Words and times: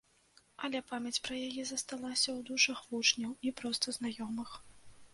Але 0.67 0.79
памяць 0.91 1.19
пра 1.27 1.35
яе 1.49 1.67
засталася 1.73 2.29
ў 2.37 2.39
душах 2.51 2.83
вучняў 2.97 3.31
і 3.47 3.55
проста 3.63 3.99
знаёмых. 4.03 4.61